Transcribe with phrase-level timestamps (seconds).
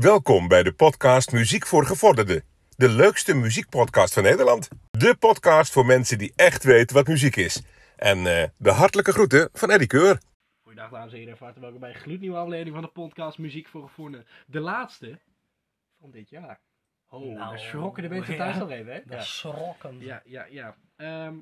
[0.00, 2.42] Welkom bij de podcast Muziek voor Gevorderden.
[2.76, 4.68] De leukste muziekpodcast van Nederland.
[4.90, 7.62] De podcast voor mensen die echt weten wat muziek is.
[7.96, 10.18] En eh, de hartelijke groeten van Eddie Keur.
[10.62, 13.68] Goedendag dames en heren, van harte welkom bij een gloednieuwe aflevering van de podcast Muziek
[13.68, 14.26] voor Gevonden.
[14.46, 15.18] De laatste
[16.00, 16.60] van dit jaar.
[17.08, 18.38] Oh, Nou, daar schrokken de mensen ja.
[18.38, 19.00] thuis al even, hè?
[19.06, 19.98] Dat is schrokken.
[20.00, 20.76] Ja, ja, ja.
[20.96, 21.34] Ehm,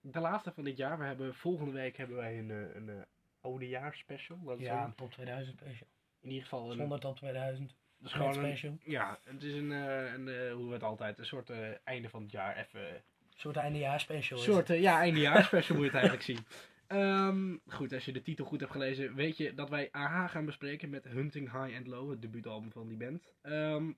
[0.00, 0.98] de laatste van dit jaar.
[0.98, 2.94] We hebben, volgende week hebben wij een, eh, een, eh
[3.40, 4.42] oudejaars-special.
[4.44, 5.88] Dat is Ja, een- top 2000 special.
[6.20, 6.76] in ieder geval een...
[6.76, 7.74] Zonder top 2000.
[8.02, 11.18] Dat is gewoon een, ja, het is een, eh, een eh, hoe we het altijd,
[11.18, 12.80] een soort eh, einde van het jaar even...
[12.80, 14.38] Een soort eindejaars special.
[14.38, 16.46] Een is soort, eh, ja, eindejaars-special moet je het eigenlijk zien.
[16.86, 20.44] Ehm, goed, als je de titel goed hebt gelezen, weet je dat wij AHA gaan
[20.44, 23.32] bespreken met Hunting High and Low, het debuutalbum van die band.
[23.42, 23.92] Ehm,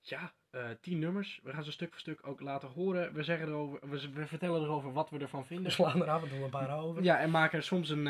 [0.00, 1.40] ja, eh, tien nummers.
[1.42, 3.12] We gaan ze stuk voor stuk ook laten horen.
[3.12, 5.66] We, zeggen erover, we, we vertellen erover wat we ervan vinden.
[5.66, 7.02] We slaan er af en toe een paar over.
[7.02, 8.06] Ja, en maken soms een,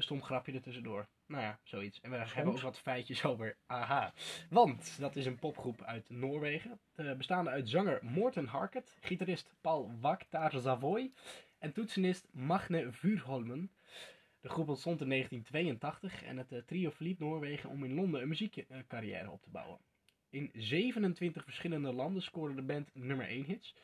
[0.00, 1.08] een stom grapje ertussendoor.
[1.26, 2.00] Nou ja, zoiets.
[2.00, 4.12] En we hebben ook wat feitjes over AHA.
[4.50, 6.80] Want dat is een popgroep uit Noorwegen.
[6.94, 11.12] eh, bestaande uit zanger Morten Harket, gitarist Paul Waktar Savoy
[11.58, 13.70] en toetsenist Magne Vuurholmen.
[14.40, 18.28] De groep ontstond in 1982 en het eh, trio verliet Noorwegen om in Londen een
[18.28, 19.78] muziekcarrière op te bouwen.
[20.30, 23.74] In 27 verschillende landen scoorde de band nummer 1 hits.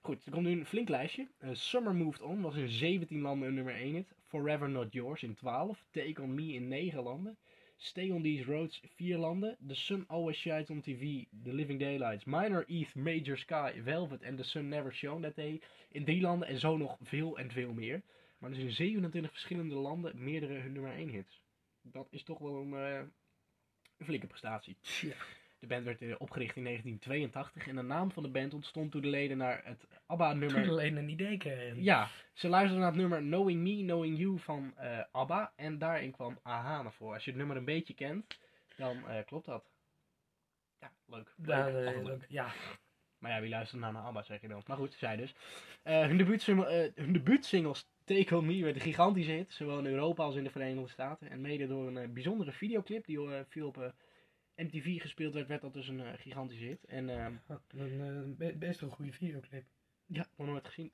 [0.00, 1.28] Goed, er komt nu een flink lijstje.
[1.38, 4.14] Eh, Summer Moved On was in 17 landen een nummer 1 hit.
[4.32, 5.76] Forever Not Yours in 12.
[5.92, 7.36] Take On Me in 9 landen.
[7.78, 9.56] Stay on These Roads 4 landen.
[9.68, 11.26] The Sun Always Shines on TV.
[11.44, 12.24] The Living Daylights.
[12.24, 15.60] Minor Eth, Major Sky, Velvet en The Sun Never Shone That Day
[15.90, 16.48] in 3 landen.
[16.48, 18.02] En zo nog veel en veel meer.
[18.38, 21.42] Maar dus in 27 verschillende landen meerdere hun nummer 1 hits.
[21.82, 24.76] Dat is toch wel een, een flinke prestatie.
[25.62, 29.00] De band werd eh, opgericht in 1982 en de naam van de band ontstond toen
[29.00, 30.62] de leden naar het ABBA-nummer...
[30.62, 31.82] Toen alleen een idee kregen.
[31.82, 36.10] Ja, ze luisterden naar het nummer Knowing Me, Knowing You van eh, ABBA en daarin
[36.10, 37.14] kwam AHA naar voren.
[37.14, 38.38] Als je het nummer een beetje kent,
[38.76, 39.70] dan eh, klopt dat.
[40.80, 41.34] Ja, leuk.
[41.44, 41.70] Ja,
[42.02, 42.52] Leuk, ja.
[43.18, 44.62] Maar ja, wie luistert nou naar ABBA, zeg je dan.
[44.66, 45.34] Maar goed, zij dus.
[45.82, 50.24] Hun, debuutsingle, eh, hun debuutsingles Take On Me werd een gigantische hit, zowel in Europa
[50.24, 51.30] als in de Verenigde Staten.
[51.30, 53.92] En mede door een bijzondere videoclip die veel op
[54.56, 56.84] MTV gespeeld werd, werd dat dus een eh, gigantische hit.
[56.84, 57.26] En eh,
[57.68, 59.64] Een, eh, be- best een goede videoclip.
[60.06, 60.92] ja, nog nooit gezien.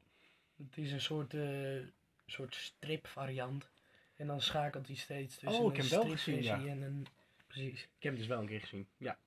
[0.56, 1.80] Het is een soort, eh
[2.26, 3.70] soort strip variant.
[4.16, 6.72] En dan schakelt hij steeds tussen Oh, ik een heb hem wel gezien, stripversie ja.
[6.72, 7.06] en een...
[7.46, 7.82] Precies.
[7.82, 8.88] Ik heb hem dus wel een keer gezien.
[8.96, 9.18] Ja.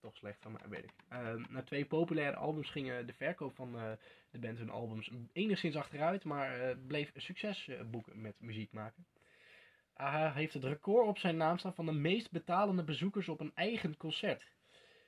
[0.00, 0.92] Toch slecht van mij, weet ik.
[1.08, 3.72] Eh, na twee populaire albums gingen de verkoop van
[4.30, 9.06] de band hun albums enigszins achteruit, maar bleef succes boeken met muziek maken.
[9.98, 13.52] AHA heeft het record op zijn naam staan van de meest betalende bezoekers op een
[13.54, 14.46] eigen concert.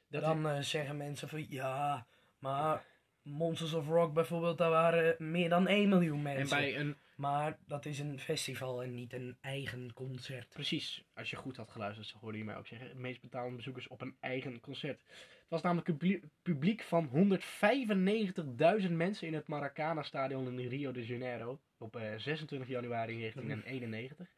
[0.08, 2.06] Dat dan eh, zeggen mensen van ja,
[2.38, 2.84] maar
[3.22, 6.56] Monsters of Rock bijvoorbeeld, daar waren meer dan 1 miljoen en mensen.
[6.56, 10.48] bij een, Maar dat is een festival en niet een eigen concert.
[10.48, 13.56] precies, als je goed had geluisterd, zo hoorde je mij ook zeggen, het meest betalende
[13.56, 15.00] bezoekers op een eigen concert.
[15.00, 21.06] Het was namelijk een publiek- van 195.000 mensen in het Maracana Stadion in Rio de
[21.06, 24.28] Janeiro op eh, 26 januari 1991.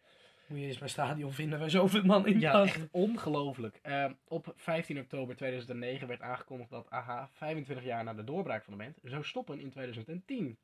[0.53, 3.79] Moet je eens mijn stadion vinden waar zoveel man in Ja, echt ongelooflijk.
[3.83, 8.73] Eh, op 15 oktober 2009 werd aangekondigd dat AHA 25 jaar na de doorbraak van
[8.73, 10.59] de band zou stoppen in 2010.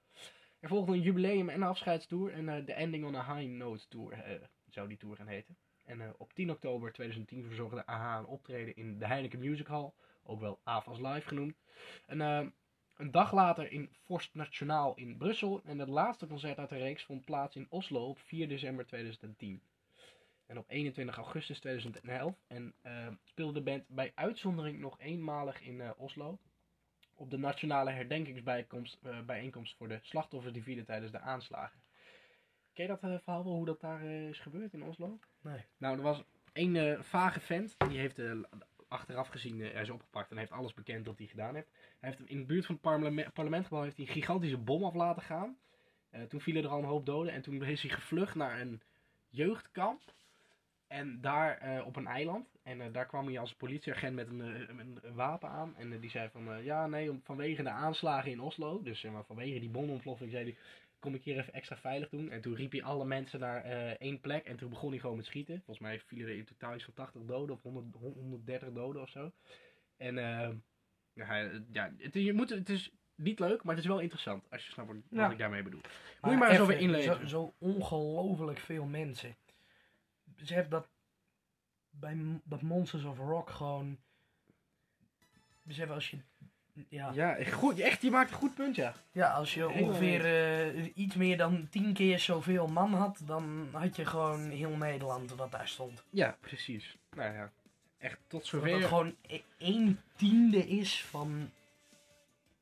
[0.61, 4.13] Er volgde een jubileum en afscheidstour en eh, de Ending on a High Note Tour
[4.13, 4.35] eh,
[4.71, 5.57] zou die tour gaan heten.
[5.89, 9.93] En eh, op 10 oktober 2010 verzorgde AHA een optreden in de Heineken Music Hall,
[10.23, 11.55] ook wel AFAS Live genoemd.
[12.07, 12.47] En, eh,
[12.97, 17.05] een dag later in Forst Nationaal in Brussel en het laatste concert uit de reeks
[17.05, 19.63] vond plaats in Oslo op 4 december 2010.
[20.49, 25.81] En op 21 augustus 2011 en, eh, speelde de band bij uitzondering nog eenmalig in
[25.81, 26.39] eh, Oslo.
[27.19, 31.81] Op de nationale herdenkingsbijeenkomst eh, bijeenkomst voor de slachtoffers die vielen tijdens de aanslagen.
[32.73, 35.19] Ken je dat eh, verhaal wel, hoe dat daar is gebeurd in Oslo?
[35.41, 35.65] Nee.
[35.77, 36.23] Nou, er was
[36.53, 38.21] een eh, vage vent, die heeft
[38.89, 41.71] achteraf gezien, hij is opgepakt en heeft alles bekend dat hij gedaan heeft.
[42.01, 44.95] Hij heeft in de buurt van het parlement, parlementgebouw heeft hij een gigantische bom af
[44.95, 45.59] laten gaan.
[46.29, 48.83] Toen vielen er al een hoop doden en toen is hij gevlucht naar een
[49.29, 50.03] jeugdkamp.
[50.89, 52.49] En daar eh, op een eiland.
[52.63, 55.77] En eh, daar kwam hij als politieagent met een, eh, een, een wapen aan.
[55.77, 58.83] En die zei van, ja nee, om, vanwege de aanslagen in Oslo.
[58.83, 60.57] Dus zeg maar, vanwege die bomontploffing zei hij,
[60.99, 62.31] kom ik hier even extra veilig doen.
[62.31, 63.63] En toen riep hij alle mensen naar
[63.99, 64.45] één plek.
[64.45, 65.55] En toen begon hij gewoon met schieten.
[65.57, 69.09] Volgens mij vielen er in totaal iets van 80 doden of 100, 130 doden of
[69.09, 69.33] zo.
[69.97, 70.49] En eh,
[71.13, 74.51] ja, ja, het, je moet, het is niet leuk, maar het is wel interessant.
[74.51, 75.31] Als je snapt wat Ja.
[75.31, 75.81] ik daarmee bedoel.
[76.21, 77.21] Moet je maar eens over inlezen.
[77.21, 79.37] Zo, zo ongelooflijk veel mensen.
[80.39, 80.89] Besef dat
[81.91, 83.99] bij dat Monsters of Rock gewoon...
[85.63, 86.19] Besef als je...
[86.89, 88.95] Ja, Ja, goed, echt, je maakt een goed punt, ja.
[89.13, 93.97] ja als je ongeveer eh, iets meer dan tien keer zoveel man had, dan had
[93.97, 96.05] je gewoon heel Nederland wat daar stond.
[96.11, 96.97] Ja, precies.
[97.11, 97.51] Nou ja.
[97.99, 98.75] Echt tot Dat zover...
[98.75, 101.51] het gewoon e- een tiende is van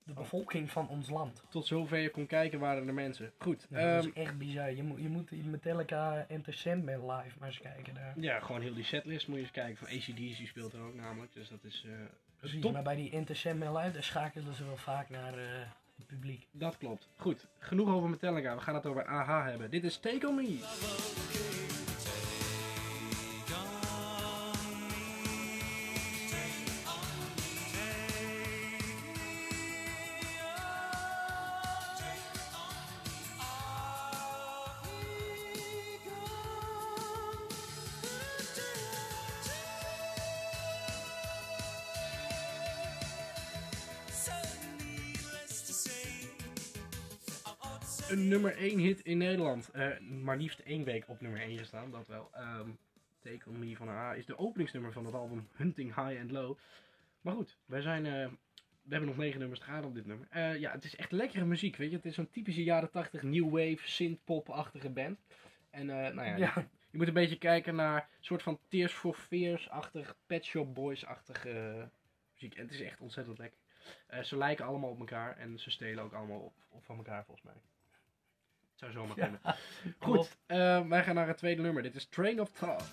[0.06, 1.42] de bevolking van ons land.
[1.48, 3.32] Tot zover je kon kijken waren er mensen.
[3.38, 3.66] Goed.
[3.70, 4.72] Dat ehm, is echt bizar.
[4.72, 8.12] Je moet, je moet die Metallica Enter Sandman live maar eens kijken daar.
[8.16, 9.76] ja, gewoon heel die setlist moet je eens kijken.
[9.76, 11.32] Van ACDC speelt er ook namelijk.
[11.32, 11.84] Dus dat is...
[11.86, 11.92] eh,
[12.36, 12.72] Precies, top.
[12.72, 15.44] maar bij die Enter Sandman live, daar schakelen ze wel vaak naar eh,
[15.96, 16.46] het publiek.
[16.50, 17.08] Dat klopt.
[17.16, 18.54] Goed, genoeg over Metallica.
[18.54, 19.70] We gaan het over AHA hebben.
[19.70, 20.58] Dit is Take On Me.
[48.10, 49.70] Een nummer 1 hit in Nederland.
[49.70, 52.30] Eh, maar liefst één week op nummer 1 gestaan, dat wel.
[52.32, 52.70] Ehm
[53.20, 56.58] Take On Me van AHA is de openingsnummer van het album Hunting High and Low.
[57.20, 58.06] Maar goed, wij zijn...
[58.06, 58.12] eh,
[58.82, 60.26] we hebben nog negen nummers te gaan op dit nummer.
[60.30, 61.96] Eh, ja, het is echt lekkere muziek, weet je.
[61.96, 65.18] Het is zo'n typische jaren 80 new wave, synth-pop-achtige band.
[65.70, 66.52] En nou ja, Ja,
[66.90, 71.88] Je moet een beetje kijken naar een soort van Tears for Fears-achtig, Pet Shop Boys-achtige
[72.32, 72.54] muziek.
[72.54, 73.58] En het is echt ontzettend lekker.
[74.22, 77.46] Ze lijken allemaal op elkaar en ze stelen ook allemaal op, op van elkaar volgens
[77.46, 77.54] mij.
[78.76, 79.40] Zou zomaar kunnen.
[79.98, 81.82] Goed, eh, wij gaan naar het tweede nummer.
[81.82, 82.84] Dit is Train of Thought.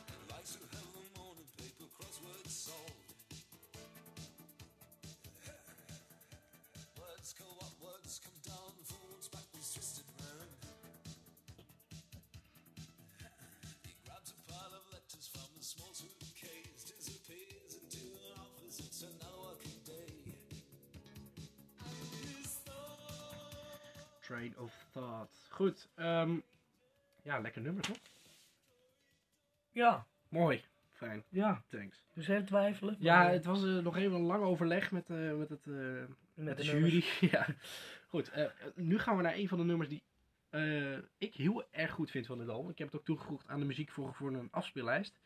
[27.34, 27.98] Ja, lekker nummer toch?
[29.72, 31.64] ja, Mooi, fijn, ja.
[31.70, 32.04] thanks.
[32.14, 32.96] Dus even twijfelen.
[33.00, 36.04] Ja, maar, het was eh, nog even een lang overleg met, eh, met, het, eh,
[36.34, 37.04] met de jury.
[37.32, 37.46] ja.
[38.08, 38.46] Goed, eh,
[38.76, 40.04] nu gaan we naar een van de nummers die
[40.50, 42.70] eh, ik heel erg goed vind van dit album.
[42.70, 45.20] Ik heb het ook toegevoegd aan de muziek voor, voor een afspeellijst.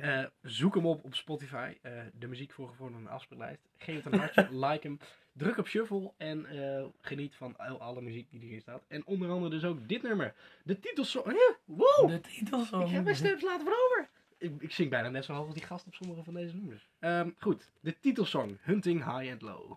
[0.00, 1.74] Eh, zoek hem op op Spotify.
[1.82, 3.68] eh, de muziek voor voor een afspeellijst.
[3.76, 4.98] Geef het een hartje, like hem.
[5.32, 8.82] Druk op shuffle en eh, geniet van al, alle muziek die erin staat.
[8.88, 10.34] En onder andere dus ook dit nummer.
[10.62, 11.26] De titelsong.
[11.26, 12.08] Ja, wow!
[12.08, 12.84] de titelsong.
[12.84, 14.08] Ik heb mijn steps laten veroveren.
[14.38, 16.88] Ik, ik zing bijna net zo hoog als die gast op sommige van deze nummers.
[16.98, 18.58] Ehm, goed, de titelsong.
[18.60, 19.76] Hunting High and Low.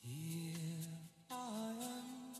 [0.00, 0.12] Here
[1.30, 2.34] I am,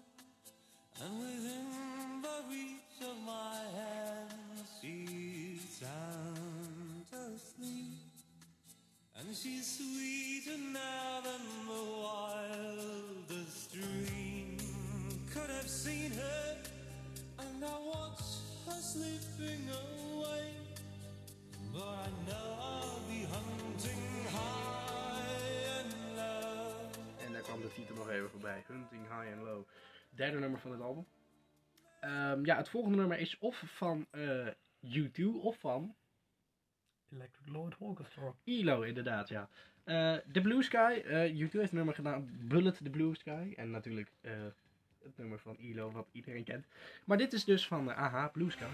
[1.02, 8.00] and within the reach of my hand, she's sound asleep,
[9.14, 9.80] and she's
[10.50, 10.99] now than
[18.92, 20.44] slipping away,
[21.72, 27.26] but I know I'll be hunting high and low.
[27.26, 28.64] En daar kwam de titel nog even voorbij.
[28.66, 29.66] Hunting High and Low.
[30.10, 31.06] Derde nummer van het album.
[32.00, 34.46] Ehm, ja, het volgende nummer is of van eh
[34.82, 35.94] U2 of van
[37.12, 38.34] Electric Lord Orchestra.
[38.44, 39.48] ELO, inderdaad, ja.
[39.84, 41.02] Eh The Blue Sky.
[41.04, 43.52] eh U2 heeft een nummer gedaan, Bullet the Blue Sky.
[43.56, 44.32] En natuurlijk eh,
[45.02, 46.66] het nummer van ELO, wat iedereen kent.
[47.04, 48.64] Maar dit is dus van eh, AHA, Blue Sky.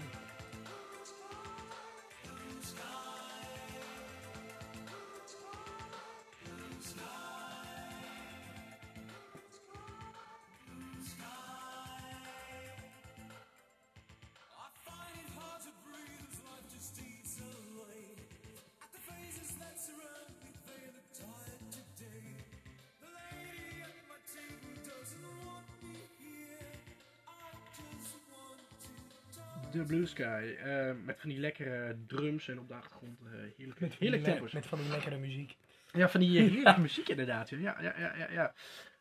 [29.87, 30.55] Blue Sky.
[30.59, 34.51] eh, met van die lekkere drums en op de achtergrond eh, heerlijk, Met, heerlijk tempos.
[34.51, 35.55] met van die lekkere muziek.
[35.91, 37.49] Ja, van die eh, heerlijke muziek inderdaad.
[37.49, 38.31] Ja, ja, ja, ja.
[38.31, 38.53] ja.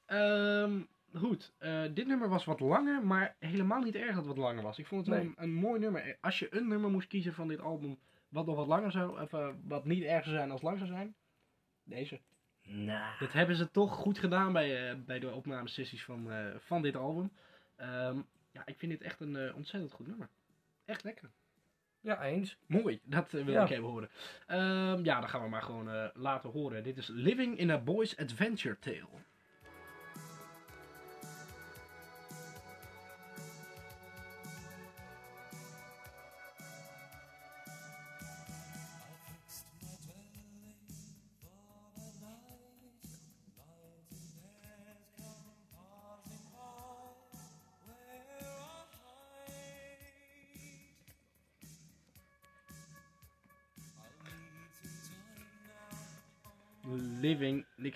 [0.06, 0.80] Ehm,
[1.14, 1.52] goed,
[1.94, 4.78] dit nummer was wat langer, maar helemaal niet erg dat het wat langer was.
[4.78, 5.34] Ik vond het wel Nee.
[5.36, 6.16] een, een mooi nummer.
[6.20, 9.30] Als je een nummer moest kiezen van dit album wat nog wat langer zou, of
[9.64, 11.14] wat niet erg zou zijn als lang zou zijn,
[11.84, 12.20] deze.
[12.62, 13.18] Nou.
[13.18, 17.32] Dat hebben ze toch goed gedaan bij, bij de opnamesessies van, van dit album.
[17.76, 18.18] Ehm,
[18.52, 20.28] ja, ik vind dit echt een ontzettend goed nummer.
[20.86, 21.30] Echt lekker.
[22.00, 22.56] Ja, eens.
[22.66, 23.62] Mooi, dat eh, wil Ja.
[23.64, 24.10] ik even horen.
[24.46, 26.82] Ehm, ja, dan gaan we maar gewoon eh, laten horen.
[26.82, 29.08] Dit is Living in a Boy's Adventure Tale.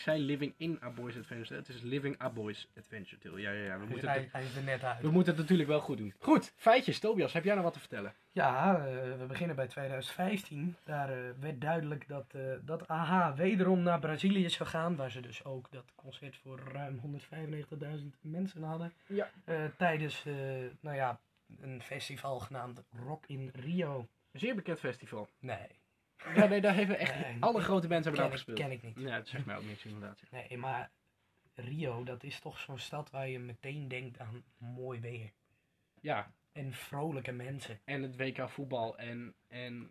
[0.01, 1.59] Ik zei Living in A Boys Adventure.
[1.59, 3.41] Het is Living A Boys Adventure Tale.
[3.41, 3.79] Ja, ja, ja.
[3.79, 5.01] We moeten, hij, het, hij is er net uit.
[5.01, 6.15] we moeten het natuurlijk wel goed doen.
[6.19, 6.99] Goed, feitjes.
[6.99, 8.15] Tobias, heb jij nog wat te vertellen?
[8.33, 10.77] Ja, eh, we beginnen bij 2015.
[10.85, 14.97] Daar eh, werd duidelijk dat, eh, dat AHA wederom naar Brazilië zou gaan.
[14.97, 18.93] Waar ze dus ook dat concert voor ruim 195.000 mensen hadden.
[19.07, 19.31] Ja.
[19.45, 20.35] Eh, tijdens eh,
[20.81, 21.21] nou ja,
[21.61, 24.09] een festival genaamd Rock in Rio.
[24.33, 25.29] Een zeer bekend festival.
[25.39, 25.80] Nee,
[26.35, 28.59] Ja, nee, daar hebben echt Nee, alle grote bands hebben daar gespeeld.
[28.59, 28.99] ken ik niet.
[28.99, 30.21] Ja, dat zegt mij ook niks inderdaad.
[30.21, 30.27] ja.
[30.49, 30.91] Nee, maar
[31.55, 35.33] Rio, dat is toch zo'n stad waar je meteen denkt aan mooi weer.
[36.01, 37.81] Ja, En vrolijke mensen.
[37.85, 39.91] en het WK voetbal en, en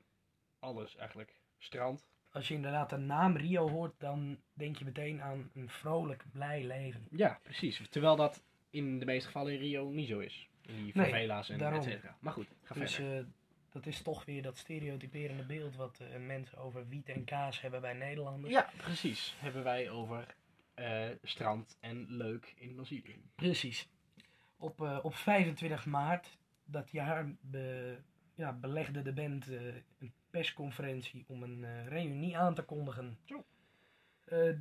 [0.59, 1.35] alles eigenlijk.
[1.57, 2.07] Strand.
[2.31, 6.63] Als je inderdaad de naam Rio hoort, dan denk je meteen aan een vrolijk, blij
[6.63, 7.07] leven.
[7.11, 7.81] Ja, precies.
[7.89, 10.49] Terwijl dat in de meeste gevallen in Rio niet zo is.
[10.61, 11.79] In die Nee, favela's en daarom.
[11.79, 12.17] et cetera.
[12.19, 13.17] Maar goed, ga Dus verder.
[13.19, 13.25] eh,
[13.83, 17.81] dat is toch weer dat stereotyperende beeld wat eh, mensen over wiet en kaas hebben
[17.81, 18.53] bij Nederlanders.
[18.53, 19.35] Ja, precies.
[19.37, 20.35] Hebben wij over
[20.73, 23.21] eh, strand en leuk in Brazilië.
[23.35, 23.89] Precies.
[24.57, 27.99] Op, eh, op 25 maart dat jaar be-
[28.35, 33.17] ja, belegde de band een persconferentie om een reunie aan te kondigen.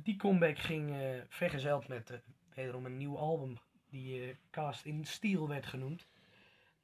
[0.03, 0.95] Die comeback ging
[1.27, 2.21] vergezeld met
[2.53, 3.57] wederom een nieuw album
[3.89, 6.07] die Cast in Steel werd genoemd.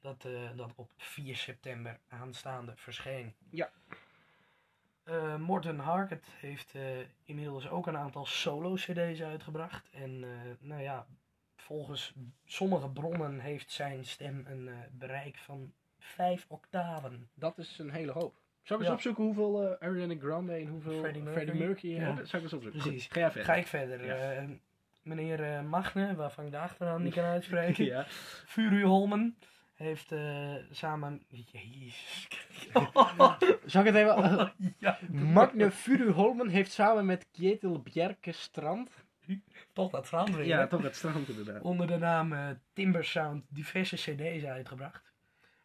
[0.06, 3.34] Dat, eh, dat op 4 september aanstaande verscheen.
[3.50, 3.70] Ja.
[5.04, 6.82] Eh, Morten Harket heeft eh,
[7.24, 9.90] inmiddels ook een aantal solo-cd's uitgebracht.
[9.90, 10.24] En
[10.60, 11.06] nou ja,
[11.56, 17.28] volgens sommige bronnen heeft zijn stem een bereik van 5 octaven.
[17.34, 18.40] Dat is een hele hoop.
[18.62, 21.94] Zal ik eens opzoeken hoeveel eh Ariana Grande en hoeveel Freddie Freddie Mercury?
[21.94, 22.00] Ja.
[22.00, 22.28] hebben?
[22.28, 22.80] Zal ik eens opzoeken?
[22.80, 23.08] Precies.
[23.12, 24.04] Goed, ga ik verder.
[24.04, 24.46] Ja.
[25.02, 27.84] Meneer eh, Magne, waarvan ik de achternaam niet kan uitspreken.
[27.84, 28.04] Ja.
[28.46, 29.36] Furu Holmen
[29.76, 31.22] heeft eh, samen...
[31.28, 32.28] Jezus.
[33.64, 34.52] Zal ik het even...
[34.78, 38.90] ja, Magne Furu Holmen heeft samen met Kjetil Bjerke Strand...
[39.72, 40.48] toch dat verandering.
[40.48, 41.62] Ja, toch het strand inderdaad.
[41.62, 45.12] onder de naam eh, Timber Sound diverse cd's uitgebracht.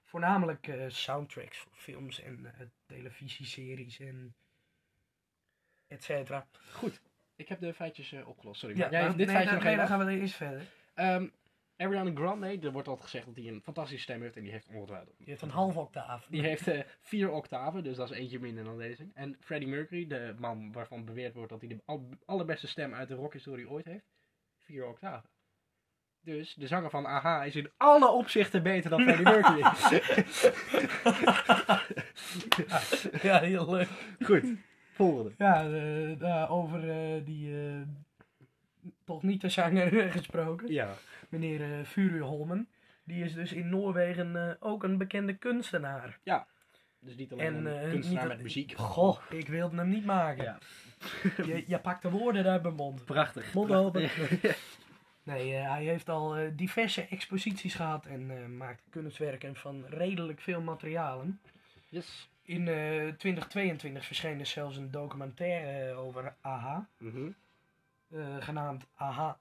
[0.03, 4.33] Voornamelijk eh, soundtracks voor films en eh, televisieseries en
[5.87, 6.47] et cetera.
[6.71, 7.01] Goed,
[7.35, 8.59] ik heb de feitjes eh, opgelost.
[8.59, 8.75] Sorry.
[8.75, 10.35] Ja, maar jij maar- dit nee, feitje dan, nog nee, dan gaan we er eens
[10.35, 10.61] verder.
[10.93, 11.27] Ehm,
[11.81, 14.67] Ariana Grande, er wordt altijd gezegd dat hij een fantastische stem heeft en die heeft
[14.73, 15.15] ongetwijfeld.
[15.17, 16.27] Je hebt een half octaaf.
[16.29, 19.07] Die heeft eh, vier octaven, dus dat is eentje minder dan deze.
[19.13, 23.07] En Freddie Mercury, de man waarvan beweerd wordt dat hij de al- allerbeste stem uit
[23.07, 24.05] de rockhistorie ooit heeft,
[24.59, 25.29] vier octaven.
[26.23, 29.61] Dus de zanger van AHA is in alle opzichten beter dan Freddie Mercury.
[33.21, 33.87] ja, heel leuk.
[34.23, 34.45] Goed,
[34.91, 35.31] volgende.
[35.37, 37.81] Ja, eh, daar over eh, die eh,
[39.03, 40.71] toch niet de zanger gesproken.
[40.71, 40.93] Ja,
[41.31, 42.69] Meneer eh Furu Holmen.
[43.03, 46.19] Die is dus in Noorwegen eh, ook een bekende kunstenaar.
[46.99, 48.73] dus niet alleen En, een eh, kunstenaar met muziek.
[48.77, 50.43] Goh, ik wilde hem niet maken.
[50.43, 50.57] Ja,
[51.45, 53.05] Je, je pakt de woorden uit mijn mond.
[53.05, 53.53] prachtig.
[53.53, 54.09] Mond open.
[55.23, 61.39] Nee, hij heeft al diverse exposities gehad en eh, maakt kunstwerken van redelijk veel materialen.
[61.89, 62.29] Yes.
[62.43, 67.31] In eh, 2022 verscheen er zelfs een documentaire over AHA, Mhm.
[68.39, 69.39] genaamd AHA,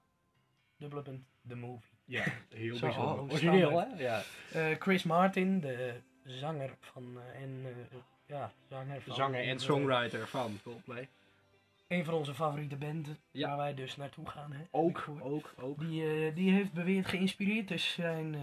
[0.77, 1.89] dubbele punt, The Movie.
[2.05, 3.13] Ja, heel Zo, bijzonder.
[3.13, 3.85] oh, Origineel, hè?
[4.03, 4.21] Ja.
[4.53, 5.93] Eh, Chris Martin, de
[6.23, 9.15] zanger van, eh, en, eh, ja, zanger van...
[9.15, 11.09] Zanger en songwriter van Coldplay.
[11.87, 13.47] Een van onze favoriete banden, Ja.
[13.47, 14.51] waar wij dus naartoe gaan.
[14.51, 15.79] Hè, Ook, ook, ook.
[15.79, 18.41] Die, eh, die heeft beweerd geïnspireerd te zijn eh,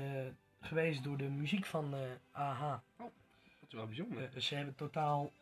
[0.61, 2.01] geweest door de muziek van eh
[2.31, 2.83] AHA.
[2.97, 3.11] Dat
[3.69, 4.29] is wel bijzonder.
[4.35, 5.33] Eh, ze hebben totaal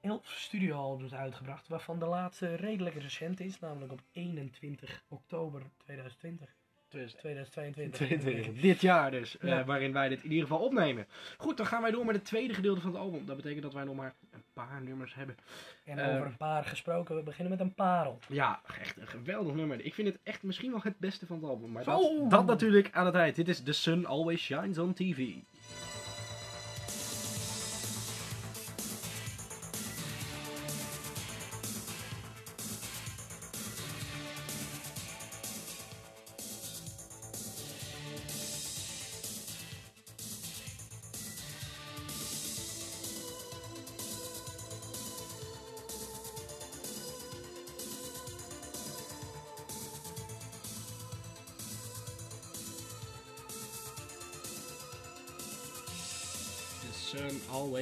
[0.00, 6.48] 11 studioalbums uitgebracht, waarvan de laatste redelijk recent is, namelijk op 21 oktober 2020.
[6.90, 7.94] 2022.
[7.96, 8.62] 2022.
[8.62, 9.64] Dit jaar dus, eh, Ja.
[9.64, 11.06] waarin wij dit in ieder geval opnemen.
[11.36, 13.26] Goed, dan gaan wij door met het tweede gedeelte van het album.
[13.26, 15.36] Dat betekent dat wij nog maar een paar nummers hebben.
[15.84, 18.18] En Eh, over een paar gesproken, we beginnen met een parel.
[18.28, 19.84] Ja, echt een geweldig nummer.
[19.84, 21.72] Ik vind het echt misschien wel het beste van het album.
[21.72, 23.36] Maar dat, dat natuurlijk aan het eind.
[23.36, 25.28] Dit is The Sun Always Shines on TV.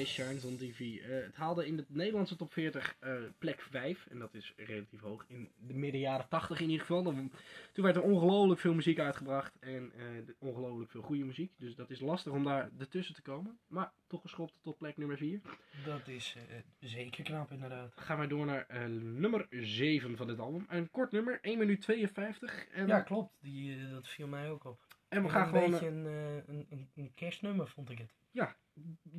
[0.08, 0.80] Shines on TV.
[0.80, 4.06] Eh, het haalde in de Nederlandse top 40 eh, plek 5.
[4.10, 5.24] En dat is relatief hoog.
[5.28, 7.02] In de midden jaren 80 in ieder geval.
[7.02, 7.32] Dan-
[7.72, 9.52] toen werd er ongelooflijk veel muziek uitgebracht.
[9.60, 9.92] En
[10.26, 11.52] de- ongelooflijk veel goede muziek.
[11.58, 13.58] Dus dat is lastig om daar ertussen te komen.
[13.66, 15.40] Maar toch geschopt tot plek nummer 4.
[15.84, 16.36] Dat is
[16.80, 17.92] zeker knap inderdaad.
[17.96, 20.66] Gaan wij door naar nummer 7 van dit album.
[20.68, 22.66] Een kort nummer, 1 minuut 52.
[22.68, 23.32] En, Ja, klopt.
[23.40, 24.80] Die, dat viel mij ook op.
[25.08, 25.70] en we gaan een gewoon...
[25.70, 28.14] beetje een, eh, een, een, een kerstnummer vond ik het.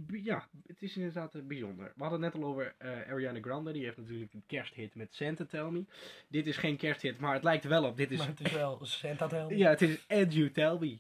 [0.08, 1.92] B- Ja, het is inderdaad eh, bijzonder.
[1.96, 3.72] We hadden het net al over eh, Ariana Grande.
[3.72, 5.86] Die heeft natuurlijk een kersthit met Santa Tell Me.
[6.28, 7.98] Dit is geen kersthit, maar het lijkt er wel op.
[7.98, 9.58] Dit is, Maar het is wel Santa Tell Me.
[9.58, 11.00] ja, het is And You Tell Me.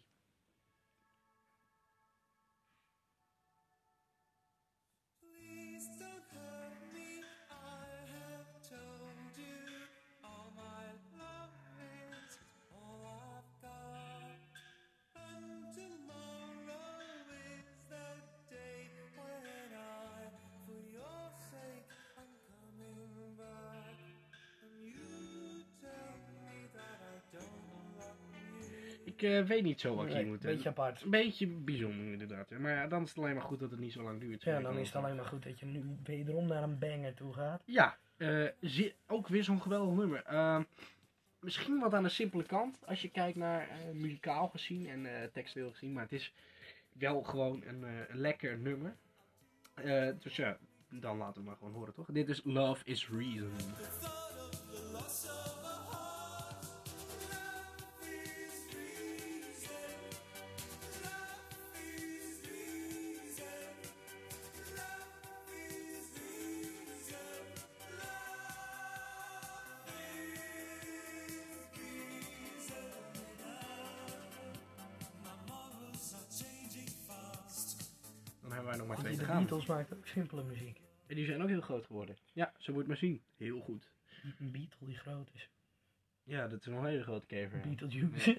[29.19, 30.67] Ik eh, weet niet zo wat ik Nee, hier moet beetje doen.
[30.67, 31.01] apart.
[31.01, 32.49] Een beetje bijzonder inderdaad.
[32.49, 34.43] Maar ja, dan is het alleen maar goed dat het niet zo lang duurt.
[34.43, 37.33] Ja, dan is het alleen maar goed dat je nu wederom naar een banger toe
[37.33, 37.61] gaat.
[37.65, 40.23] Ja, eh, zie- ook weer zo'n geweldig nummer.
[40.25, 40.63] Ehm,
[41.39, 45.27] misschien wat aan de simpele kant als je kijkt naar eh, muzikaal gezien en eh
[45.33, 45.93] textueel gezien.
[45.93, 46.33] Maar het is
[46.93, 48.95] wel gewoon een eh, lekker nummer.
[49.73, 50.57] Eh, dus ja,
[50.89, 52.07] dan laten we maar gewoon horen toch?
[52.11, 53.51] Dit is Love is Reason.
[78.89, 79.37] Maar twee te De gaan.
[79.37, 80.81] Beatles maakt ook simpele muziek.
[81.07, 82.17] En die zijn ook heel groot geworden.
[82.33, 83.21] Ja, zo moet je maar zien.
[83.37, 83.89] Heel goed.
[84.39, 85.49] Een Beatle die groot is.
[86.23, 87.59] Ja, dat is nog een hele grote kever.
[87.59, 88.37] Beetlejuice.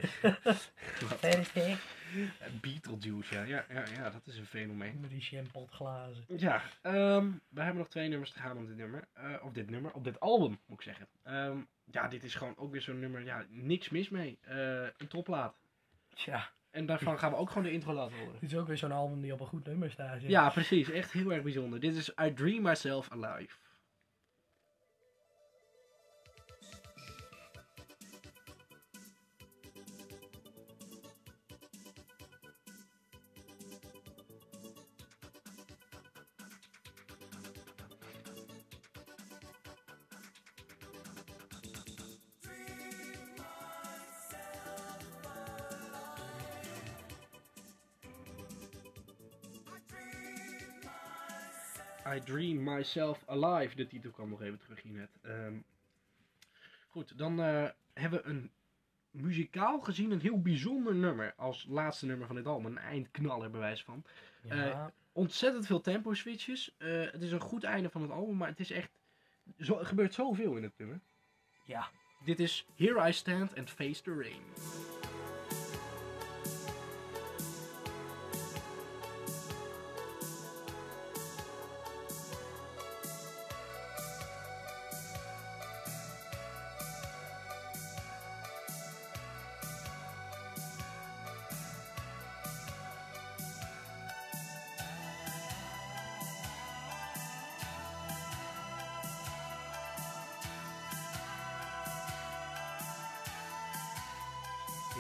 [1.21, 1.53] Perfect.
[2.63, 3.43] Beetlejuice, ja.
[3.43, 3.85] Ja, ja.
[3.95, 5.01] ja, dat is een fenomeen.
[5.01, 6.25] Met die champotglazen.
[6.37, 9.09] Ja, ehm, we hebben nog twee nummers te gaan op dit nummer.
[9.13, 11.07] Eh, of dit nummer, op dit album moet ik zeggen.
[11.23, 14.39] Ehm, ja, dit is gewoon ook weer zo'n nummer, ja, niks mis mee.
[14.41, 15.61] Eh, een toplaat.
[16.09, 18.37] Tja, En daarvan gaan we ook gewoon de intro laten horen.
[18.41, 20.21] dit is ook weer zo'n album die op een goed nummer staat.
[20.23, 20.91] Ja, precies.
[20.91, 21.81] Echt heel erg bijzonder.
[21.81, 23.57] Dit is I Dream Myself Alive.
[52.15, 53.77] I Dream Myself Alive.
[53.77, 55.19] De titel kwam nog even terug hier net.
[55.23, 55.55] Ehm,
[56.89, 58.51] goed, dan eh, hebben we een
[59.11, 61.35] muzikaal gezien een heel bijzonder nummer.
[61.37, 62.67] Als laatste nummer van dit album.
[62.67, 64.05] Een eindknaller bewijs van.
[64.43, 66.75] Ja, Ontzettend veel tempo switches.
[66.79, 68.37] Eh, het is een goed einde van het album.
[68.37, 68.91] Maar het is echt...
[69.59, 71.01] Zo, er gebeurt zoveel in het nummer.
[71.65, 71.91] ja.
[72.25, 74.43] Dit is Here I Stand and Face the Rain.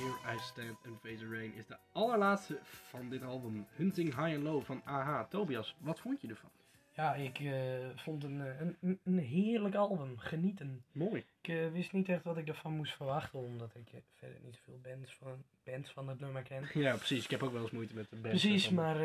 [0.00, 3.66] Here I Stand and Face the Rain is de allerlaatste van dit album.
[3.76, 5.28] Hunting High and Low van AH.
[5.28, 6.50] Tobias, wat vond je ervan?
[6.92, 10.18] Ja, ik eh, vond een, eh, een, een- een heerlijk album.
[10.18, 10.84] Genieten.
[10.92, 11.24] Mooi.
[11.40, 14.80] Ik eh, wist niet echt wat ik ervan moest verwachten, omdat ik verder niet zoveel
[14.82, 16.64] bands van, bands van het nummer ken.
[16.82, 17.24] Ja, precies.
[17.24, 18.28] Ik heb ook wel eens moeite met de band.
[18.28, 18.96] Precies, maar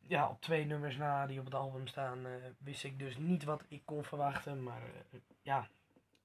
[0.00, 2.18] ja, op twee nummers na die op het album staan,
[2.58, 4.62] wist ik dus niet wat ik kon verwachten.
[4.62, 4.82] Maar
[5.42, 5.68] ja,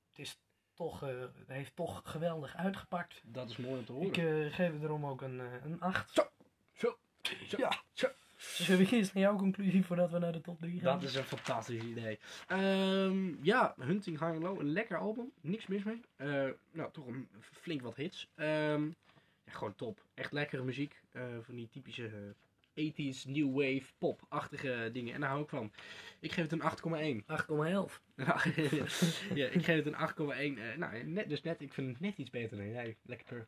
[0.09, 0.39] het, is
[0.79, 3.21] toch, eh, heeft toch geweldig uitgepakt.
[3.25, 4.07] Dat is mooi om te horen.
[4.07, 6.11] Ik eh, geef het erom ook een, eh, een 8.
[6.13, 6.97] Zo,
[7.47, 7.81] zo, Ja.
[7.93, 8.07] zo.
[8.37, 10.99] Zullen we eerst naar jouw conclusie voordat we naar de top 3 gaan?
[10.99, 12.19] Dat is een fantastisch idee.
[12.47, 15.31] Ehm, ja, Hunting High and Low, een lekker album.
[15.41, 16.01] Niks mis mee.
[16.71, 18.29] Nou, toch een flink wat hits.
[18.35, 18.85] Ehm,
[19.43, 20.05] ja, gewoon top.
[20.13, 21.01] Echt lekkere muziek.
[21.41, 22.35] Van die typische
[22.69, 25.13] 80s, new wave, pop-achtige dingen.
[25.13, 25.71] En daar hou ik van.
[26.19, 27.25] Ik geef het een 8,1.
[27.25, 28.01] 8,11.
[29.36, 30.60] ja, ik geef het een 8,1.
[30.60, 32.97] Eh, nou, net, dus net, ik vind het net iets beter dan jij.
[33.01, 33.47] Lekker.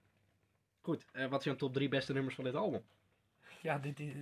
[0.81, 2.83] Goed, eh, wat zijn top 3 beste nummers van dit album?
[3.61, 4.13] Ja, dit is,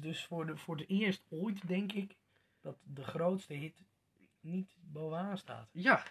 [0.00, 2.16] dus voor, de, voor het eerst ooit, denk ik,
[2.60, 3.82] dat de grootste hit
[4.40, 5.68] niet bovenaan staat.
[5.72, 6.02] Ja,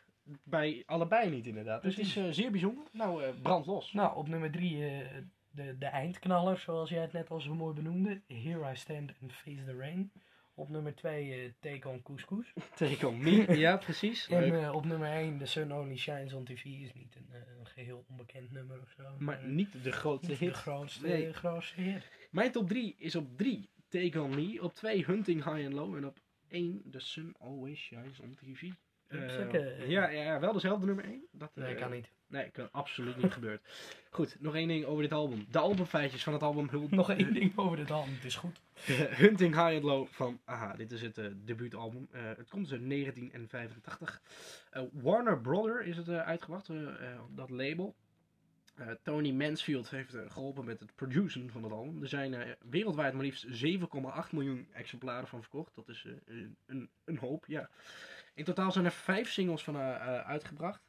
[0.43, 1.81] bij allebei niet inderdaad.
[1.81, 2.83] Dus het is eh, zeer bijzonder.
[2.91, 3.93] Nou, brand los.
[3.93, 5.17] Nou, op nummer drie eh,
[5.51, 8.21] de, de eindknaller, zoals jij het net al zo mooi benoemde.
[8.27, 10.11] Here I Stand and Face the Rain.
[10.53, 12.53] Op nummer twee eh, Take on Couscous.
[12.75, 13.57] Take on me.
[13.57, 14.27] ja, precies.
[14.27, 17.39] En eh, op nummer 1 The Sun Only Shines on TV is niet een, eh,
[17.59, 19.03] een geheel onbekend nummer of zo.
[19.19, 20.55] Maar niet de grootste niet de hit.
[20.55, 21.33] grootste, Nee.
[21.33, 22.09] grootste hit.
[22.31, 25.95] Mijn top 3 is op 3 Take On Me, op 2 Hunting High and Low
[25.95, 28.61] en op 1 The Sun Always Shines on TV.
[29.09, 31.27] Eh, ja, ja, wel dezelfde nummer 1.
[31.31, 32.11] Dat, Nee, eh, kan niet.
[32.27, 33.61] Nee, kan absoluut niet gebeurd.
[34.09, 35.45] Goed, nog één ding over dit album.
[35.49, 38.61] De albumfeitjes van het album Nog één ding over dit album, het is goed.
[39.23, 40.75] Hunting High and Low van AHA.
[40.75, 42.07] Dit is het eh, debuutalbum.
[42.11, 44.21] Eh, het komt dus uit 1985.
[44.69, 47.95] Eh, Warner Brother is het eh, uitgebracht, op dat label.
[48.79, 52.01] Eh, Tony Mansfield heeft eh, geholpen met het produceren van het album.
[52.01, 55.75] Er zijn wereldwijd maar liefst 7,8 miljoen exemplaren van verkocht.
[55.75, 57.69] Dat is een, een, een hoop, ja.
[58.39, 60.81] In totaal zijn er vijf singles van eh, eh, uitgebracht.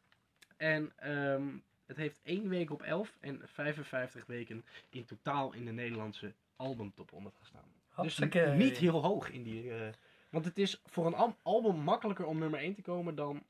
[0.56, 1.48] En ehm,
[1.86, 7.10] het heeft één week op 11 en 55 weken in totaal in de Nederlandse albumtop
[7.10, 7.72] 100 gestaan.
[7.96, 8.18] Dus
[8.54, 9.74] niet heel hoog in die.
[9.74, 9.92] eh,
[10.28, 13.46] want het is voor een al- album makkelijker om nummer 1 te komen dan.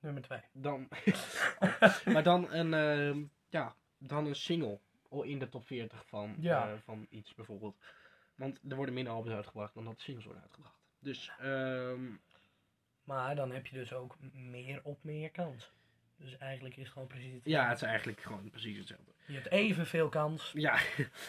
[0.00, 0.40] Nummer 2.
[0.52, 0.88] dan
[2.14, 4.80] maar dan een, ehm, ja, dan een single
[5.22, 6.76] in de top 40 van, Ja.
[6.78, 7.76] van iets bijvoorbeeld.
[8.34, 10.80] Want er worden minder albums uitgebracht dan dat singles worden uitgebracht.
[10.98, 12.04] Dus ehm,
[13.12, 15.70] Maar dan heb je dus ook meer op meer kans.
[16.16, 19.12] Dus eigenlijk is het gewoon precies het ja, het is eigenlijk gewoon precies hetzelfde.
[19.26, 20.72] Je hebt evenveel kans Ja,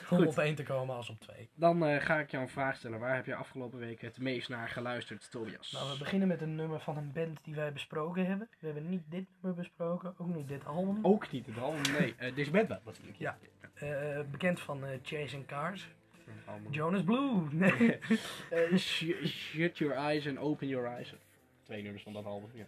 [0.10, 0.28] om Goed.
[0.28, 1.50] op één te komen als op twee.
[1.56, 3.00] dan eh, ga ik jou een vraag stellen.
[3.00, 5.72] Waar heb je afgelopen week het meest naar geluisterd, Tobias?
[5.72, 8.50] Nou, we beginnen met een nummer van een band die wij besproken hebben.
[8.60, 11.00] We hebben niet dit nummer besproken, ook niet dit album.
[11.02, 12.16] Ook niet het album, nee.
[12.18, 13.18] eh deze band wel natuurlijk.
[13.18, 13.38] Ja.
[14.32, 15.88] Bekend van Chasing Cars.
[16.70, 17.48] Jonas Blue.
[17.52, 17.98] Nee.
[18.50, 21.14] Eh, sh- shut your eyes and open your eyes.
[21.64, 22.66] Twee nummers van dat album, ja.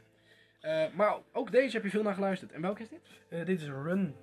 [0.60, 2.52] Eh, maar ook deze heb je veel naar geluisterd.
[2.52, 3.02] En welke is dit?
[3.30, 4.16] Eh, dit is Run.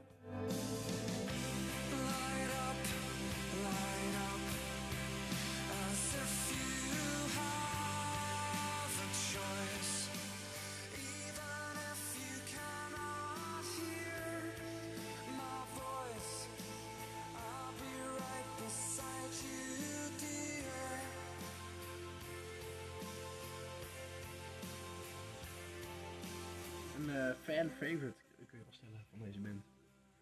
[27.43, 28.15] Fan favorite
[28.47, 29.65] kun je wel stellen van deze band.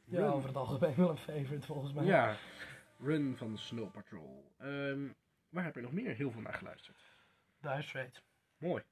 [0.04, 2.04] Ja, over het algemeen wel een favorite volgens mij.
[2.04, 2.36] Ja,
[2.98, 4.52] Run van Snow Patrol.
[4.58, 5.08] Ehm,
[5.48, 7.02] waar heb je nog meer heel veel naar geluisterd?
[7.60, 8.22] Dire Straits.
[8.58, 8.82] Mooi.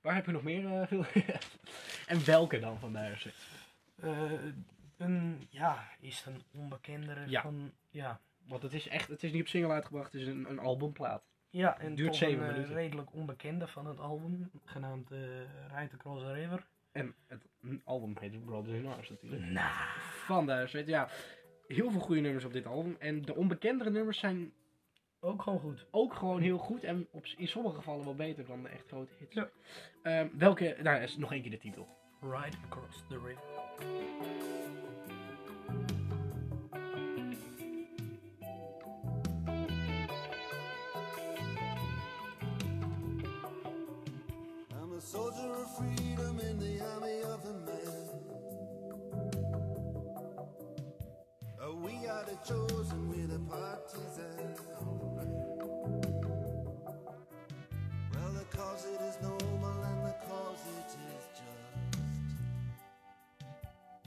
[0.00, 1.04] Waar heb je nog meer eh, veel...
[2.12, 3.48] en welke dan van Dire Straits?
[3.96, 4.32] Eh,
[4.96, 7.42] een, ja, is het een onbekendere Ja.
[7.42, 8.20] van, ja.
[8.46, 11.22] Want het is echt, het is niet op single uitgebracht, het is een, een albumplaat.
[11.50, 12.74] Ja, en Duurt toch een eh, minuten.
[12.74, 16.66] redelijk onbekende van het album, genaamd Ride Across the River.
[16.92, 17.42] En het
[17.84, 19.42] album heet Brothers in Arms natuurlijk.
[19.42, 19.88] Nou,
[20.24, 21.08] Van Dire Straits, ja.
[21.66, 22.96] Heel veel goede nummers op dit album.
[22.98, 24.52] En de onbekendere nummers zijn
[25.20, 25.86] ook gewoon goed.
[25.90, 26.84] ook gewoon heel goed.
[26.84, 29.34] En op, in sommige gevallen wel beter dan de echt grote hits.
[29.34, 29.50] Ja.
[30.02, 31.88] Ehm, welke, nou is nog één keer de titel.
[32.20, 33.42] Ride Across the River.
[44.70, 46.07] I'm a soldier of freedom
[46.94, 48.08] army of a man.
[51.60, 54.54] Oh, we are the chosen, we're the partisan.
[54.80, 55.34] Alright.
[58.14, 62.22] Well, the cause it is noble and the cause it is just.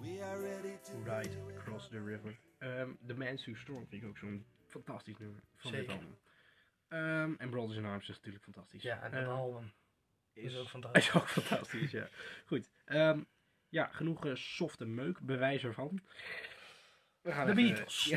[0.01, 2.35] We are ready to Ride Across the River.
[2.59, 5.93] Ehm The Man's Too Strong vind ik ook zo'n fantastisch nummer van dit Zeker.
[5.95, 6.17] album.
[6.87, 8.81] Ehm, en Brothers in Arms is natuurlijk fantastisch.
[8.83, 9.71] Ja, en dat Ehm, album
[10.33, 11.13] is ook Is fantastisch.
[11.15, 12.07] ook fantastisch, ja.
[12.45, 12.69] Goed.
[12.85, 13.19] Ehm,
[13.69, 15.99] ja, genoeg eh, softe meuk, bewijs ervan.
[17.21, 18.13] We gaan De even- Beatles.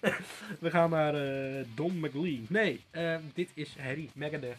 [0.60, 2.46] We gaan naar eh, Don McLean.
[2.48, 4.56] Nee, eh, dit is Harry Megadeth.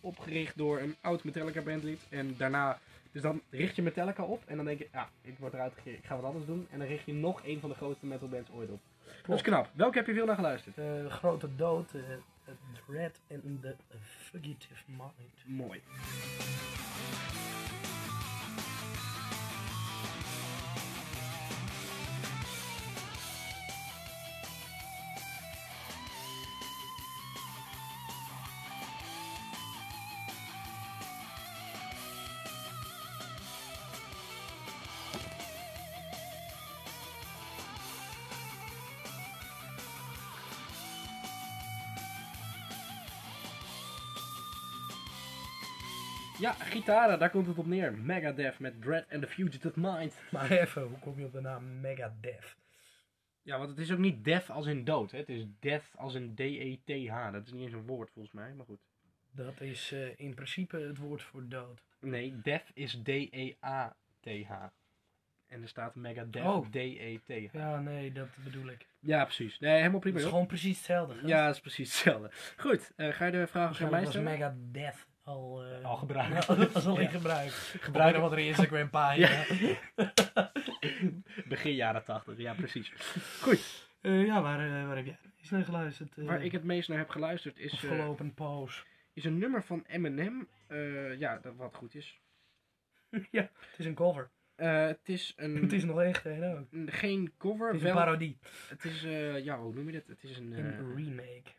[0.00, 2.00] Opgericht door een oud Metallica bandlid.
[2.08, 2.78] En daarna,
[3.12, 4.42] dus dan richt je Metallica op.
[4.46, 6.66] En dan denk je, ja, ik word eruit gegeven, ik ga wat anders doen.
[6.70, 8.80] En dan richt je nog een van de grootste metalbands ooit op.
[9.26, 9.70] Dat is knap.
[9.74, 10.78] Welke heb je veel naar geluisterd?
[10.78, 12.00] Eh, grote dood, eh,
[12.86, 13.74] Dread and the
[14.30, 15.12] Fugitive Mind.
[15.48, 15.80] Mooi.
[46.38, 47.98] Ja, gitaren, daar komt het op neer.
[47.98, 50.20] Megadeth met Dread and the Fugitive Mind.
[50.30, 52.56] Maar even, hoe kom je op de naam Megadeth?
[53.42, 55.10] Ja, want het is ook niet death als in dood.
[55.10, 55.18] Hè?
[55.18, 57.32] Het is death als in D-E-T-H.
[57.32, 58.80] Dat is niet eens een woord volgens mij, maar goed.
[59.30, 61.82] Dat is eh, in principe het woord voor dood.
[62.00, 64.52] Nee, death is D-E-A-T-H.
[65.46, 66.66] En er staat Megadeth, Oh.
[66.70, 67.28] D-E-T-H.
[67.30, 67.48] Ja.
[67.52, 68.86] Ja, nee, dat bedoel ik.
[69.00, 69.58] precies.
[69.58, 70.16] Nee, helemaal Het prima.
[70.16, 70.32] is joh.
[70.32, 71.14] gewoon precies hetzelfde.
[71.26, 72.30] Ja, dat is precies hetzelfde.
[72.56, 74.30] Goed, eh, ga je de vraag aan mij stellen?
[74.32, 76.46] Megadeth al, eh, Al gebruikt.
[76.46, 77.08] Dat was al in Ja.
[77.10, 77.50] gebruik.
[77.80, 79.44] Gebruik- wat er Instagram pagina.
[81.48, 82.92] Begin jaren 80, ja precies.
[83.40, 85.18] Goed, Eh, ja, waar, eh, waar heb jij
[85.50, 86.16] naar geluisterd?
[86.16, 88.86] waar ik het meest naar heb geluisterd is, afgelopen poos.
[89.12, 90.48] is een nummer van Eminem.
[91.18, 92.20] Ja, dat wat goed is.
[93.30, 94.30] ja, het is een cover.
[94.56, 95.56] Het is een...
[95.62, 96.66] het is nog echt ook.
[96.86, 97.90] geen cover, Het is wel...
[97.90, 98.38] een parodie.
[98.68, 99.02] Het is,
[99.44, 100.06] ja, hoe noem je dit?
[100.06, 101.50] Het is een, Een remake.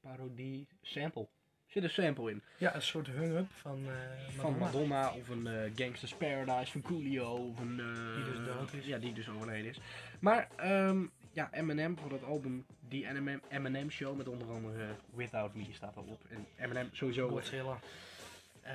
[0.00, 1.28] parodie sample.
[1.72, 2.42] Er zit een sample in.
[2.58, 3.92] Ja, een soort hung-up van, eh
[4.36, 5.12] Van Madonna.
[5.12, 7.26] Of een eh, Gangsta's Paradise van Coolio.
[7.32, 8.86] Of een, eh, Die dus dood is.
[8.86, 9.80] Ja, die dus overleden is.
[10.20, 11.02] Maar ehm,
[11.32, 15.96] ja, Eminem voor dat album, die Eminem, Eminem Show met onder andere Without Me staat
[15.96, 16.20] erop.
[16.28, 17.28] En Eminem sowieso.
[17.28, 17.78] Godzilla.
[18.62, 18.74] eh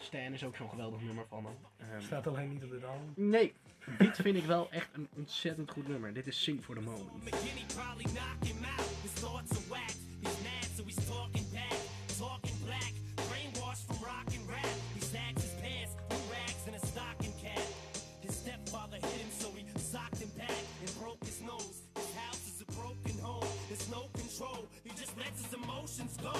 [0.00, 1.56] Stan is ook zo'n geweldig nummer van hem.
[1.90, 3.12] Ehm, Staat alleen niet op dit album.
[3.30, 3.52] nee,
[3.98, 6.12] dit vind ik wel echt een ontzettend goed nummer.
[6.14, 7.10] Dit is Sing for the Moment.
[25.82, 26.30] Emotions go.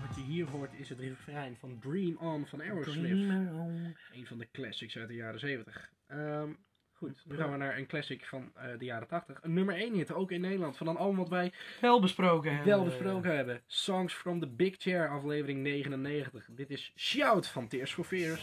[0.00, 2.94] Wat je hier hoort is het refrein van Dream On van Aerosmith.
[2.94, 3.96] Dreamer on.
[4.12, 5.90] Een van de classics uit de jaren 70.
[6.06, 6.52] Ehm,
[6.94, 9.38] goed, nu gaan we naar een classic van eh, de jaren 80.
[9.42, 10.76] Een nummer 1 hit, ook in Nederland.
[10.76, 12.68] Van een album wat wij Wel besproken hebben.
[12.74, 13.60] wel besproken hebben.
[13.66, 16.46] Songs from the Big Chair, aflevering 99.
[16.50, 18.42] Dit is Shout van Tears for Fears.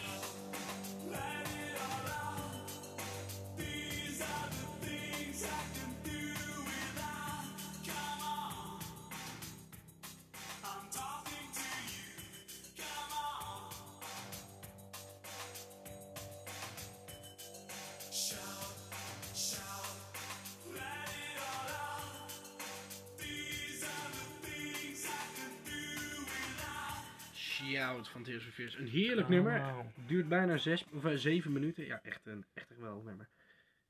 [28.32, 28.78] Tears for Fears.
[28.78, 29.58] Een heerlijk Oh, nummer.
[29.58, 29.92] wauw.
[30.06, 31.86] Duurt bijna 6 of eh, 7 minuten.
[31.86, 33.28] Ja, echt een, echt een geweldig nummer.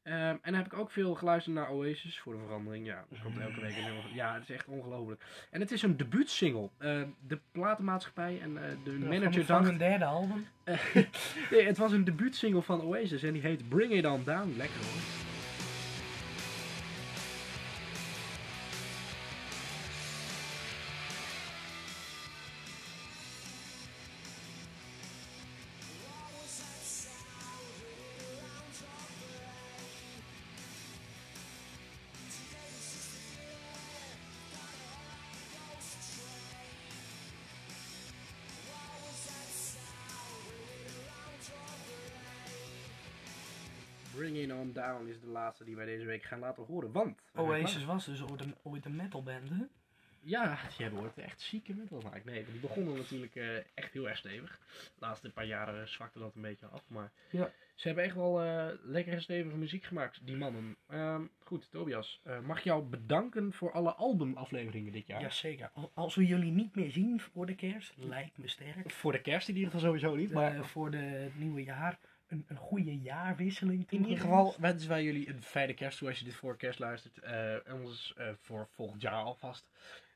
[0.03, 2.87] Ehm, en dan heb ik ook veel geluisterd naar Oasis voor de verandering.
[2.87, 4.05] Ja, er komt elke week een nummer.
[4.15, 5.23] Ja, het is echt ongelooflijk.
[5.51, 6.71] En het is een debuutsingle.
[6.79, 9.69] Eh, de platenmaatschappij en eh, de Ja, manager van, dacht...
[9.69, 10.47] hun derde album.
[11.51, 14.55] nee, het was een debuutsingle van Oasis en die heet Bring It On Down.
[14.57, 15.22] Lekker hoor.
[44.63, 46.93] On Down is de laatste die wij deze week gaan laten horen.
[46.93, 47.21] Want...
[47.35, 48.23] Oasis was dus
[48.63, 49.65] ooit een, metalband, hè?
[50.25, 52.25] Ja, die hebben ooit echt zieke metal gemaakt.
[52.25, 54.59] Nee, die begonnen natuurlijk eh, echt heel erg stevig.
[54.73, 56.83] De laatste paar jaren zwakte dat een beetje af.
[56.87, 57.51] Maar Ja.
[57.75, 60.77] ze hebben echt wel eh, lekkere stevige muziek gemaakt, die mannen.
[60.89, 65.21] Ehm, goed, Tobias, eh, mag ik jou bedanken voor alle albumafleveringen dit jaar?
[65.21, 65.71] Jazeker.
[65.75, 68.91] Al- Als we jullie niet meer zien voor de kerst, lijkt me sterk.
[68.91, 70.33] Voor de kerst in ieder geval sowieso niet.
[70.33, 71.99] Maar voor het nieuwe jaar,
[72.33, 73.87] een, een goede jaarwisseling.
[73.91, 76.79] in ieder geval wensen wij jullie een fijne kerst toe als je dit voor kerst
[76.79, 77.19] luistert.
[77.19, 79.71] Eh, en ons eh, voor volgend jaar alvast.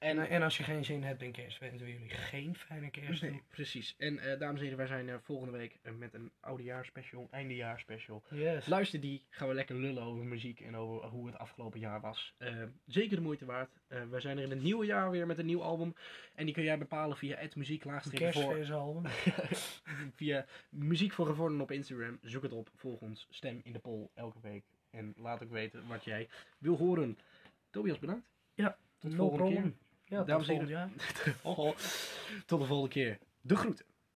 [0.06, 2.90] En, En en als je geen zin hebt in kerst, wensen we jullie geen fijne
[2.90, 3.22] kerst.
[3.22, 3.94] Nee, precies.
[3.98, 8.22] En eh, dames en heren, wij zijn eh, volgende week eh, met een oudejaarspecial, eindejaarspecial.
[8.30, 8.66] Yes.
[8.66, 12.34] Luister die, gaan we lekker lullen over muziek en over hoe het afgelopen jaar was.
[12.38, 13.70] Eh, zeker de moeite waard.
[13.88, 15.94] Eh we zijn er in het nieuwe jaar weer met een nieuw album.
[16.34, 18.10] En die kun jij bepalen via het muziek voor.
[18.10, 19.10] Kerstversalbum.
[20.20, 22.18] via muziek voor gevorderden op Instagram.
[22.22, 24.64] Zoek het op, volg ons, stem in de poll elke week.
[24.90, 27.18] En laat ook weten wat jij wil horen.
[27.70, 28.26] Tobias, bedankt.
[28.54, 29.76] Ja, Tot no volgende problem.
[30.08, 30.92] Ja, tot Dames en heren.
[32.46, 33.18] Tot de volgende keer.
[33.40, 33.86] De groeten.